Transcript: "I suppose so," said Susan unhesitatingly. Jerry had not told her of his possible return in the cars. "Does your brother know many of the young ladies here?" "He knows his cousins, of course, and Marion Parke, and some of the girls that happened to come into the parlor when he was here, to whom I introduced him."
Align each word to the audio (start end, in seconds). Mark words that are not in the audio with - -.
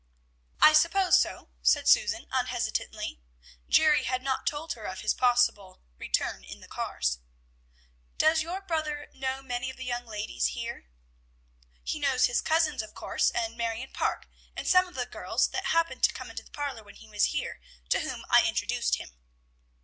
"I 0.59 0.73
suppose 0.73 1.19
so," 1.21 1.49
said 1.61 1.87
Susan 1.87 2.25
unhesitatingly. 2.31 3.21
Jerry 3.69 4.01
had 4.05 4.23
not 4.23 4.47
told 4.47 4.73
her 4.73 4.85
of 4.85 5.01
his 5.01 5.13
possible 5.13 5.83
return 5.95 6.43
in 6.43 6.59
the 6.59 6.67
cars. 6.67 7.19
"Does 8.17 8.41
your 8.41 8.61
brother 8.61 9.09
know 9.13 9.43
many 9.43 9.69
of 9.69 9.77
the 9.77 9.85
young 9.85 10.07
ladies 10.07 10.47
here?" 10.57 10.89
"He 11.83 11.99
knows 11.99 12.25
his 12.25 12.41
cousins, 12.41 12.81
of 12.81 12.95
course, 12.95 13.29
and 13.29 13.55
Marion 13.55 13.91
Parke, 13.93 14.27
and 14.55 14.67
some 14.67 14.87
of 14.87 14.95
the 14.95 15.05
girls 15.05 15.49
that 15.49 15.65
happened 15.65 16.01
to 16.01 16.13
come 16.13 16.31
into 16.31 16.41
the 16.41 16.49
parlor 16.49 16.83
when 16.83 16.95
he 16.95 17.07
was 17.07 17.25
here, 17.25 17.61
to 17.89 17.99
whom 17.99 18.25
I 18.27 18.41
introduced 18.47 18.95
him." 18.95 19.11